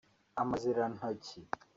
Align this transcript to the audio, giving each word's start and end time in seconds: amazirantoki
amazirantoki 0.41 1.37